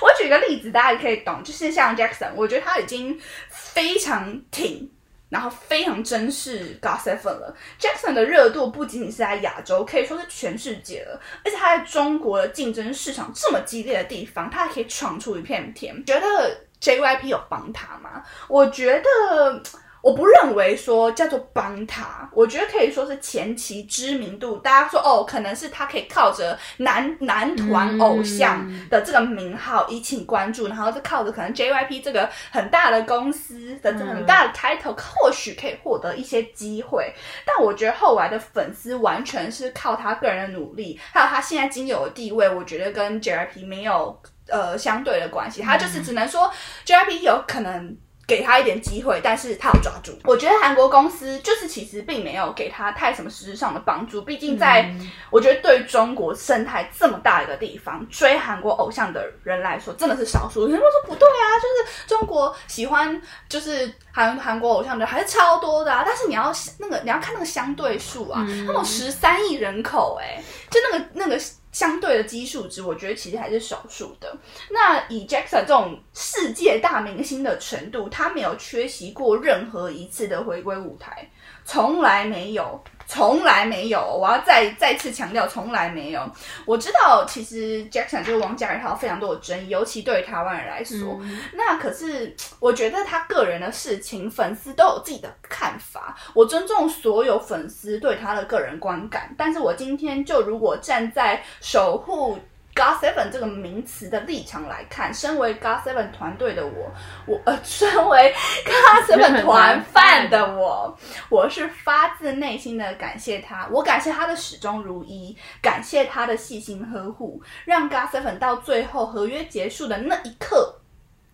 [0.00, 3.18] 我举个例子，大家可以懂，就是像 Jackson，我觉得他已经
[3.48, 4.88] 非常挺，
[5.30, 7.56] 然后非常珍视 Gossip 了。
[7.80, 11.20] Jackson 的热度不仅仅是在亚洲，可以说是全世界了。
[11.44, 16.04] 而且他在中国的竞争市场这么激烈的地方，他还可以闯出一片天。
[16.04, 18.22] 觉得 JYP 有帮他吗？
[18.46, 19.60] 我觉得。
[20.04, 24.58] 我不认为说叫做帮他，我觉得可以说是前期知名度。
[24.58, 37.10] 大家说哦，可能是他可以靠着男男团偶像的这个名号引起关注，然后是靠着可能 JYP 这个很大的公司的这很大的 title，或许可以获得一些机会。
[37.46, 45.62] 但我觉得后来的粉丝完全是靠他个人的努力，还有他现在仅有的地位，我觉得跟 JYP 没有呃相对的关系。
[45.62, 46.52] 他就是只能说
[46.84, 47.96] JYP 有可能。
[48.26, 50.12] 给他一点机会，但是他有抓住。
[50.24, 54.22] 我觉得韩国公司就是其实并没有给他太什么实质上的帮助。
[54.22, 54.90] 毕竟在
[55.30, 60.62] 我觉得对中国生态这么大一个地方，追韩国偶像的人来说真的是少数。
[60.62, 66.02] 有人说不对啊，就是中国喜欢就是韩韩国偶像的还是超多的啊。
[66.06, 71.40] 但是你要那个你要看那个相对数啊，那种十三亿人口，哎，就那个那个。
[71.74, 74.34] 相对的基数值，我觉得其实还是少数的。
[74.70, 81.28] 那以 Jackson 这种世界大明星的程度，他没有缺席过任何一次的回归舞台，
[81.64, 82.82] 从来没有。
[83.06, 86.28] 从来没有，我要再再次强调，从来没有。
[86.64, 91.20] 我知道，其实 Jackson 就是王嘉尔，他有非常多的争议，尤其对于台湾人来说。
[91.52, 96.16] 那可是，我觉得他个人的事情，粉丝都有自己的看法。
[96.32, 102.38] 我尊重所有粉丝对他的个人观感，但是我今天就如果站在守护。
[102.74, 106.92] GOT7 这个名词的立场来看，身为 God Seven 团队的我，
[107.26, 108.34] 我呃，身为
[108.64, 120.80] God Seven 团饭的我，我是发自内心的感谢他，我感谢他的始终如一，感谢他的细心呵护，让 God Seven 到最后合约结束的那一刻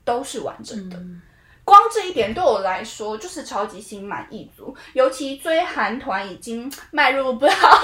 [0.04, 0.98] 都是完整的。
[1.70, 7.80] 光这一点对我来说就是超级心满意足，尤其追韩团已经迈入不知道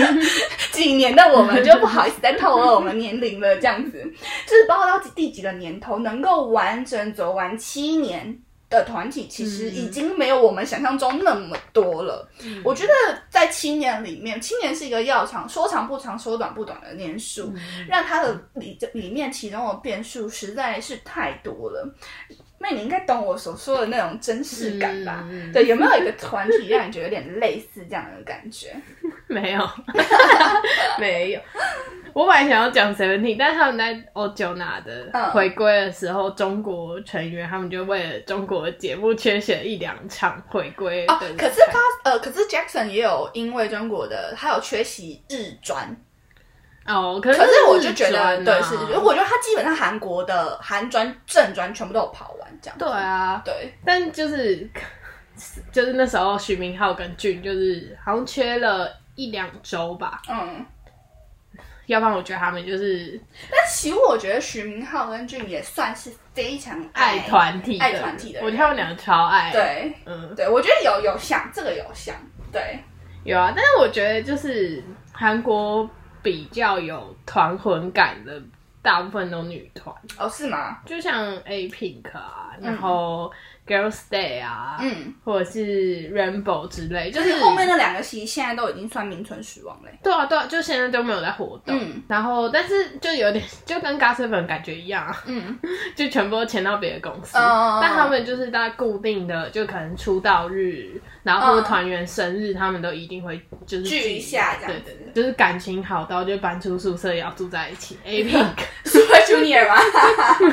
[0.72, 3.54] 几年的我们，就不好意思再透露我们年龄了。
[3.56, 4.02] 这样子，
[4.48, 12.26] 就是包括到第几个年头能够完整走完七年的团体，其实已经没有我们想象中那么多了。
[12.64, 12.92] 我觉得
[13.28, 17.52] 在七年里面，七年是一个要长说长不长，说短不短的年数，
[17.86, 21.94] 让它的里里面其中的变数实在是太多了。
[22.58, 25.24] 那你应该懂我所说的那种真实感吧？
[25.52, 28.74] 对，有没有一个团体让你觉得有点类似这样的感觉？
[29.28, 29.68] 没有，
[30.98, 31.40] 没有。
[32.12, 41.04] 我本来想要讲 Seventeen，但是他们在 O 九拿的回归的时候，中国成员他们就为了中国的节目缺席了一两场回归。
[41.08, 45.94] 哦，可是他呃，可是 Jackson 也有因为中国的，他有缺席日专。
[46.86, 52.78] 哦，可是我就觉得对是，我觉得他基本上韩国的韩专正专全部都有跑完这样。
[52.78, 54.68] 对啊，对，但就是
[55.72, 60.22] 就是那时候许明浩跟俊就是好像缺了一两周吧。
[60.28, 60.64] 嗯。
[61.86, 63.16] 要不然我觉得他们就是，
[63.48, 68.40] 但其实我觉得徐明浩跟俊也算是非常爱团体、爱团体的。
[68.42, 69.52] 我觉得他们两个超爱。
[69.52, 72.12] 对，嗯，对，我觉得有有像这个有像，
[72.50, 72.80] 对，
[73.22, 73.52] 有啊。
[73.54, 75.88] 但是我觉得就是韩国
[76.26, 78.42] 比较有团魂感的，
[78.82, 79.94] 大部分都女团。
[80.18, 80.78] 哦，是吗？
[80.84, 83.32] 就像 A Pink 啊，然后。
[83.66, 89.90] Girls Day 啊，嗯，或者是 Rainbow 之类，就是后面那两个其实现在都已经算名存实亡嘞。
[90.02, 91.76] 对啊，对啊，就现在都没有在活动。
[91.76, 95.58] 嗯，然后但是就有点就跟 Gossip 感觉一样啊，嗯，
[95.96, 107.98] 就全部都签到别的公司，但他们就是在固定的，就可能出道日，然后或者团员生日，他们都一定会就是聚一下，这样对对，就是感情好到就搬出宿舍也要住在一起。
[108.04, 109.74] A Pink Super Junior 吗？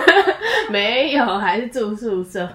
[0.69, 2.49] 没有，还是住宿舍。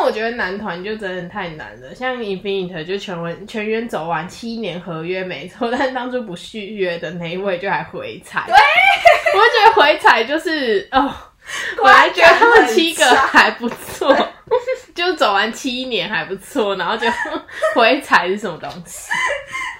[0.00, 8.44] 但我觉得男团就真的太难了，像 Infinite 就全文全员走完七年合约没错， 但当初不续约的那一位就还回踩。
[8.46, 11.14] 对，我觉得回踩就是哦，
[11.82, 14.16] 我还觉得他们七个还不错，
[14.96, 17.06] 就走完七年还不错，然后就
[17.74, 19.10] 回踩是什么东西？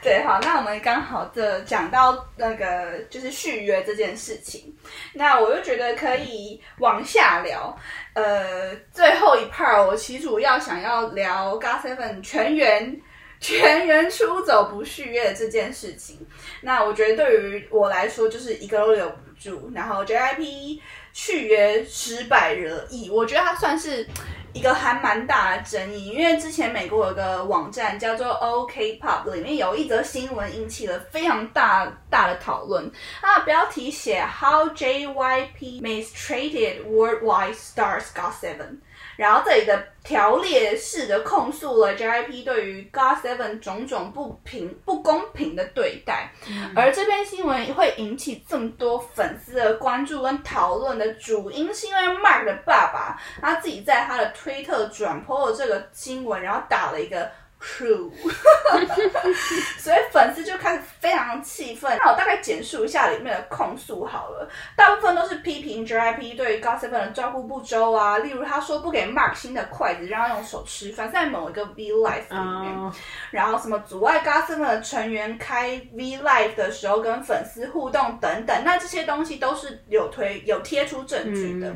[0.02, 4.74] 对，好，那我们刚好这讲到那个就是续约这件事情，
[5.12, 7.76] 那我就觉得可以往下聊。
[8.14, 13.00] 呃，最后一 part 我其实主要想要聊 GOT7 全员
[13.40, 16.26] 全员出走不续约的这件事情。
[16.62, 20.80] 那我觉得对于我来说，就是一个都留不住，然后 JIP
[21.12, 24.06] 续约失败惹意，我觉得它算是。
[24.52, 32.90] 一个还蛮大的争议，因为之前美国有个网站叫做 OK Pop，里面有一则新闻引起了非常大大的讨论。
[33.20, 38.78] 它的标题写 How JYP mistreated worldwide stars got seven。
[39.20, 46.32] 然后这里的条列式的控诉了 JYP 对于 GOT7 种种不平不公平的对待，
[46.74, 57.30] 而这篇新闻会引起这么多粉丝的关注跟讨论的主因，是因为 Mark 的爸爸他自己在他的推特转播了这个新闻，然后打了一个。
[57.60, 58.10] True，
[59.78, 61.94] 所以粉丝就开始非常气愤。
[61.98, 72.92] 那我大概简述一下里面的控诉好了，大部分都是批评 JYP 对于 GOT7 的照顾不周啊，例如他说不给 Mark 新的筷子，让他用手吃饭，在某一个 V Live 里面，
[73.30, 81.74] 然后什么阻碍 GOT7 的成员开 V Live 的时候跟粉丝互动等等，那这些东西都是有推有贴出证据的。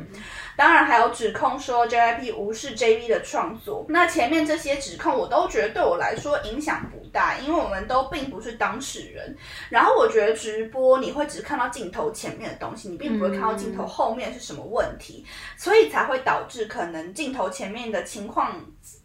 [0.57, 9.35] 当然还有指控说 JYP 无视 JV 的创作，那前面这些指控我都觉得对我来说影响不大，因为我们都并不是当事人。
[9.69, 15.25] 然后我觉得直播你会只看到镜头前面的东西，你并不会看到镜头后面是什么问题，
[15.57, 18.55] 所以才会导致可能镜头前面的情况，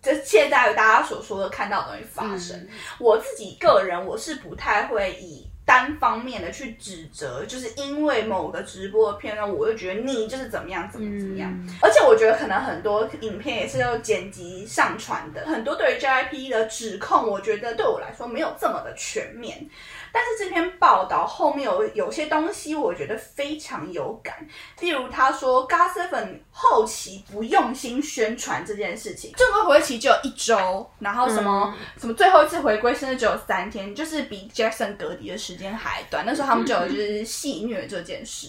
[0.00, 2.68] 这现在大家所说的看到的东西发生。
[3.00, 5.49] 我自己个人我是不太会以。
[5.70, 11.48] 单方面的去指责，就是因为某个直播的片段，我就觉得你就是怎么样，怎么怎么样。
[11.80, 19.64] 而且我觉得可能很多影片也是要剪辑上传的，很多对于 JIP 的指控，我觉得对我来说没有这么的全面。
[20.12, 24.46] 但是这篇报道后面有有些东西，我觉得非常有感。
[24.80, 36.24] 例如他说，GOT7 后期不用心宣传这件事情，正规回归期只有一周，然后什么什么最后一次回归甚至只有三天，就是比 Jackson 隔离的时间还短。
[36.26, 38.48] 那时候他们就有就是戏虐这件事。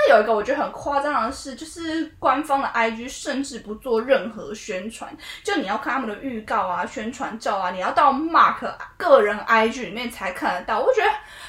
[0.00, 10.78] 那有一个我觉得很夸张的是，就是官方的 IG 甚至不做任何宣传，就你要看他们的预告啊、宣传照啊，你要到 Mark 个人 IG 里面才看得到。
[10.78, 11.08] 我觉得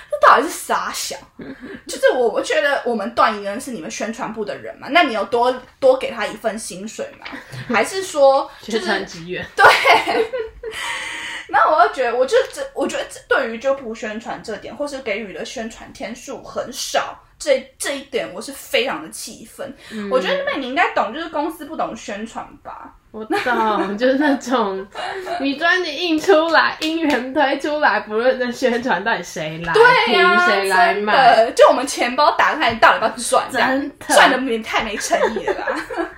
[0.09, 1.19] 这到底是傻想？
[1.87, 7.27] 就是我我觉得我们段怡人是你们宣传部的人嘛，那你有多多给他一份薪水吗？
[7.67, 9.45] 还是说宣传资源？
[9.55, 9.65] 对。
[11.49, 17.17] 那我就觉得，我就这，我觉得这对于就不宣传这点，或是给予的宣传天数很少。
[17.37, 19.73] 这这一点我是非常的气愤。
[20.11, 22.93] 我觉得妹你应该懂，就是公司不懂宣传吧。
[23.11, 24.85] 我懂，就是那种
[25.39, 29.73] 你专辑印出来，音源推出来，不论那宣传到底谁来，
[30.05, 31.49] 凭谁来买？
[31.51, 33.49] 就我们钱包打开，你到底要不要赚？
[33.49, 35.65] 真的赚的也太没诚意了。
[35.97, 36.05] 但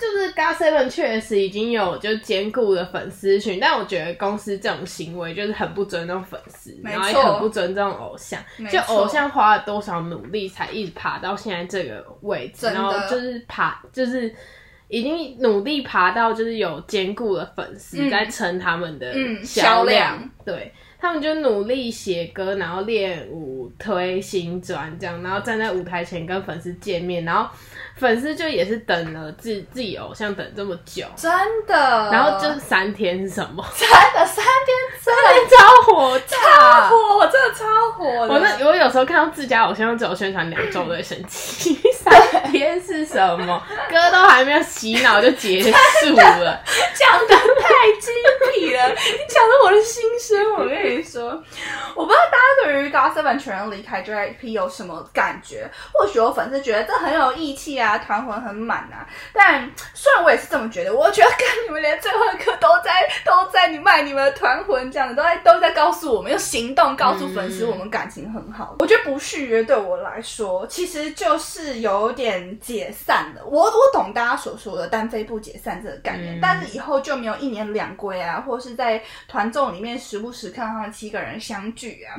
[0.00, 8.40] 就是 Seven 确实已经有就兼顾了粉丝群，但我觉得公司这种行为就是很不尊重粉丝，然后也很不尊重偶像。
[8.70, 14.32] 就偶像花了多少努力才一直爬到现在这个位置，然后就是爬，就是
[14.88, 20.72] 已经努力爬到就是有兼顾的粉丝在撑他们的销量，对。
[20.98, 27.48] 他们就努力写歌，然后练舞、推新专，这样，然后站在舞台前跟粉丝见面，然后
[27.96, 31.30] 粉丝就也是等了自自己偶像等这么久，真
[31.66, 31.74] 的。
[32.12, 33.64] 然后就三天是什么？
[33.76, 38.04] 真的三天，三天超火， 超火，真的超火。
[38.26, 41.78] 我那我有时候看到自家偶像只有宣传两周都会生气，
[42.10, 43.62] 三天是什么？
[43.88, 45.70] 歌都还没有洗脑就结束
[46.16, 46.62] 了，
[46.94, 48.12] 讲的太精
[48.52, 51.06] 辟了，你讲的我的心声，我跟你。
[51.06, 51.28] 说，
[51.94, 55.70] 我不知道大家对于 GOT7 全员离开 JYP 有什么感觉？
[55.92, 59.06] 或许有粉丝觉得这很有义气啊，团魂很满啊。
[59.32, 68.74] 但虽然我也是这么觉得，我觉得跟你们连最后一刻都在都在你卖你们的团魂这样子，都在都在告诉我们用行动告诉粉丝我们感情很好。
[68.80, 73.44] 我觉得不续约对我来说，其实就是有点解散了。
[73.44, 80.92] 我我懂大家所说的单飞不解散这个概念，但是以后就没有一年两归啊，或是在团综里面时不时看到他们。
[80.96, 82.16] 七个人相聚啊！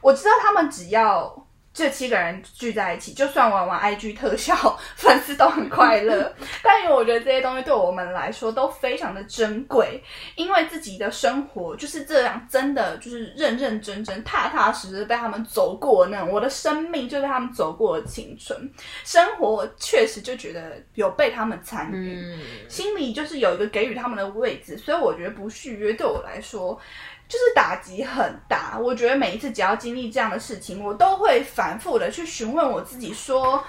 [0.00, 1.46] 我知道他们只要。
[1.76, 6.34] 这七个人聚在一起，就算玩玩 IG 特效，粉丝都很快乐。
[6.64, 10.02] 但因为我觉得这些东西对我们来说都非常的珍贵，
[10.36, 16.30] 因为自己的生活就是这样，真的就是认认真真、踏踏实实被他们走过那种。
[16.30, 18.58] 我的生命就被他们走过的青春
[19.04, 22.34] 生活，确实就觉得有被他们参与，
[22.70, 24.78] 心里就是有一个给予他们的位置。
[24.78, 26.80] 所以我觉得不续约对我来说。
[27.28, 33.62] 就是打击很大，我觉得每一次只要经历这样的事情，我都会反复的去询问我自己，说，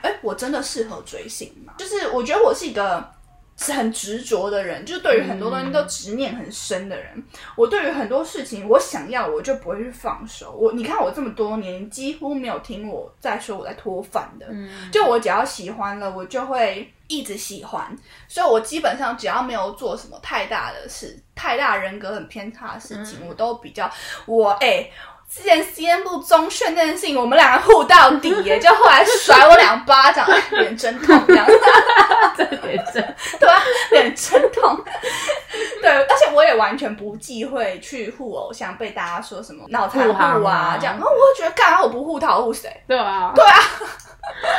[0.00, 1.74] 哎，我真的适合追星吗？
[1.76, 3.12] 就是我觉得我是一个
[3.56, 7.22] 是很执着的人，就是对于很多东西都执念很深的人。
[7.56, 10.52] 我对于很多事情，我想要我就不会去放手。
[10.52, 14.46] 我你看我这么多年，几乎没有听我在说我在脱饭的，
[14.92, 16.92] 就我只要喜欢了，我就会。
[17.08, 17.96] 一直喜欢，
[18.26, 23.88] 所以我基本上只要没有做什么太大的事、太大人格很偏差的事情，我都比较
[24.26, 24.90] 我哎。
[25.28, 31.46] 之前 C N 部中训那件事情，我们两个互到底耶，就后来甩我两巴掌，脸真痛，这样，
[32.62, 34.78] 脸 真对啊，脸真痛。
[35.82, 42.70] 对，而且我也完全不忌讳去护偶像，被大家说什么脑残护啊这样，然后我会觉得干嘛我不护他护谁？
[42.88, 43.58] 对啊，对啊。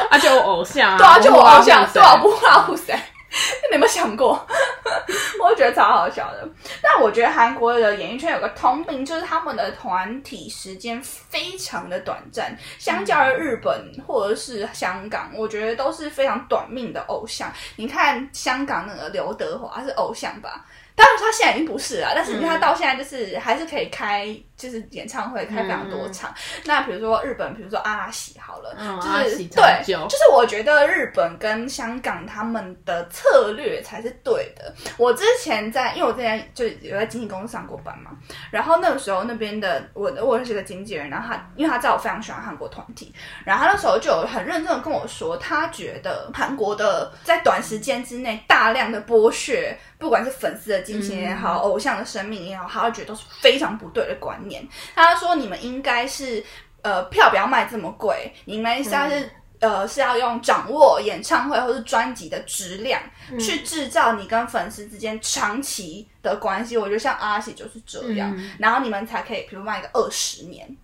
[0.10, 2.98] 啊，就我偶像，对啊，就我偶像，对啊，不护他护谁？
[3.70, 4.46] 你有没有想过？
[5.42, 6.48] 我觉得超好笑的。
[6.82, 17.52] 但我觉得韩国的演艺圈有个通病，就是他们的团体时间非常的短暂，相较于日本或者是香港，我觉得都是非常短命的偶像。
[17.76, 20.66] 你看香港那个刘德华是偶像吧？
[20.96, 24.36] 当然他现在已经不是了，但是他到现在就是还是可以开。
[24.58, 26.34] 就是演唱会开非常多场，
[26.66, 34.74] 那比如说日本，比如说阿拉西好了，就是对，就是我觉得日本跟香港他们的策略才是对的。
[34.98, 38.12] 我之前在，因为我之前就有在经纪公司上过班嘛，
[38.50, 43.14] 然后那个时候那边的我我是个经纪人，然后他因为他知道我非常喜欢韩国团体，
[43.46, 54.47] 然后他那时候就有很认真的跟我说，他觉得韩国的在短时间之内大量的剥削，不管是粉丝的金钱也好，偶像的生命也好，他觉得都是非常不对的观念。
[54.48, 56.44] 年，他说你们应该是
[56.82, 59.30] 呃票不要卖这么贵，你们是要是
[59.60, 63.02] 呃是要用掌握演唱会或是专辑的质量
[63.40, 66.78] 去制造你跟粉丝之间长期的关系。
[66.78, 70.76] 我觉得像阿喜就是这样，然后你们才可以比如卖个二十年。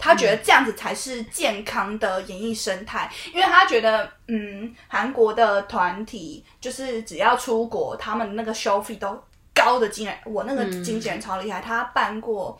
[0.00, 9.20] 他觉得这样子才是健康的演艺生态，因为他觉得嗯韩国的团体就是只要出国，他们那个收费都
[9.52, 10.16] 高的惊人。
[10.24, 12.56] 我那个经纪人超厉害，他办过。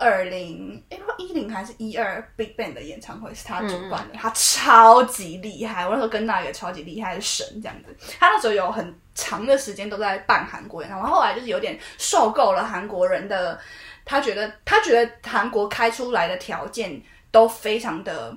[0.00, 5.84] 二零哎，一零还是一二 Big Bang 的演唱会是他主办的，他超级厉害。
[5.84, 13.60] 我那时候跟那个超级厉害的神这样子，他那时候有很长的时间都在办韩国演唱会，后来就是有点受够了韩国人的，
[14.06, 16.98] 他觉得他觉得韩国开出来的条件
[17.30, 18.34] 都非常的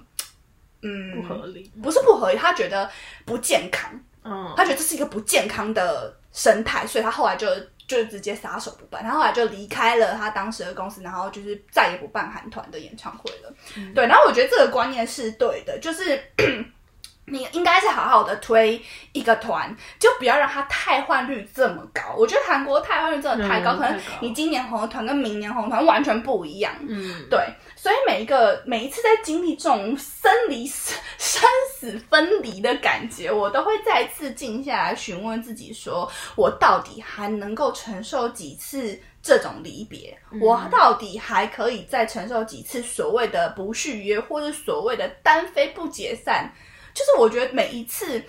[0.81, 2.89] 嗯不合理，不是不合理，他觉得
[3.25, 3.89] 不健康，
[4.23, 7.47] 嗯，他觉得这是一个不健康的生态，所以他后来就。
[7.87, 13.53] 就直接撒手不办，他后来就离开了他当时的公司，然后就是再也不办韩团的演唱会了。
[13.93, 16.21] 对，然后我觉得这个观念是对的，就是
[17.25, 18.81] 你应该是好好的推
[19.13, 22.01] 一个团，就不要让它汰换率这么高。
[22.17, 26.73] 我觉得韩国汰换率真的太高，可能你今年红的团跟明年红团完全不一样。
[26.81, 27.39] 嗯，对，
[27.77, 40.17] 所以每一个每一次在经历这种生离生死分离的感觉，我都会再次静下来询问自己：说我到底还能够承受几次这种离别？
[40.41, 46.51] 我到底还可以再承受几次所谓的不续约，或者所谓的单飞不解散？
[46.93, 48.21] 就是我觉得每一次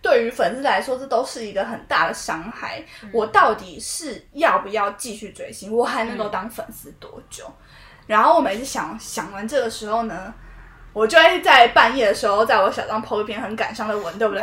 [0.00, 2.84] 对于粉丝来说，这都是一个很大的伤害。
[3.12, 5.72] 我到底是要不要继续追星？
[5.72, 7.44] 我还能够当粉丝多久？
[8.06, 10.32] 然后我每次想想完这个时候呢，
[10.92, 14.42] 我就会在半夜的时候，在我小张 po 一篇很感伤的文，对不对？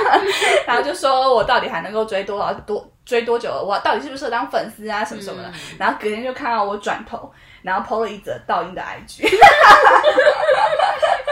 [0.66, 3.50] 然后就说我到底还能够追多少多追多久？
[3.50, 5.02] 我到底是不是当粉丝啊？
[5.02, 5.50] 什么什么的？
[5.78, 7.32] 然后隔天就看到我转头，
[7.62, 9.24] 然后 po 了一则倒映的 IG。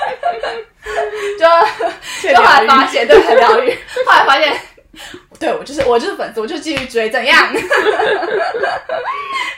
[1.39, 3.71] 就就后来发现，对，很疗愈。
[4.07, 4.57] 后来发现，
[5.39, 7.49] 对我就是我就是粉丝，我就继续追，怎样？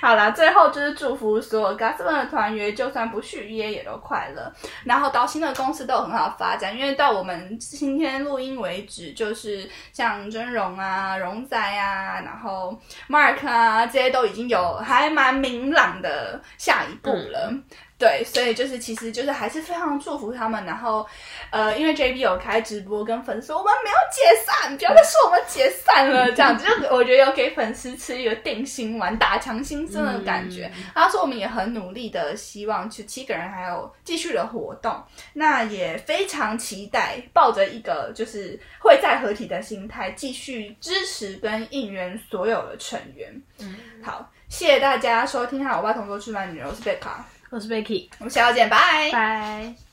[0.01, 4.51] 好啦，最后就是祝福所有 GOT7 的团员，就算不续约也都快乐。
[4.85, 12.75] 然后到新的公司都有很好的发展，因为到我们今天录音为止，就是像真荣啊、荣仔啊，然后
[13.11, 17.53] Mark 啊这些都已经有还蛮明朗的下一步了。
[18.01, 20.65] 对，所以就是其实就是还是非常祝福他们。
[20.65, 21.07] 然后，
[21.51, 30.73] 呃，因为 JB 有开直播跟粉丝说，我们没有解散，不要再说我们解散了，这样子就我觉得有给粉丝吃一个定心丸、打强心针的感觉。
[30.95, 34.99] 他说我们也很努力的，希望去七个人还有继续的活动，
[35.35, 43.31] 那也非常期待，抱着一个就是会再合体的心态，继续支持跟应援所有的成员。
[43.59, 47.23] 嗯，好，谢谢大家收听，和我爸同桌吃饭女人，我是贝卡。
[47.51, 49.90] 我是 Becky，我们下次见，拜拜。